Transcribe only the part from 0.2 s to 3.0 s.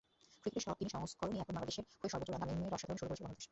ক্রিকেটের তিন সংস্করণেই এখন বাংলাদেশের হয়ে সর্বোচ্চ রান তামিমেরঅসাধারণ